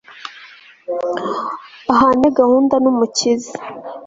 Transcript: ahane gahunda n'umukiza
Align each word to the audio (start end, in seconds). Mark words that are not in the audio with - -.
ahane 1.93 2.27
gahunda 2.39 2.75
n'umukiza 2.83 3.53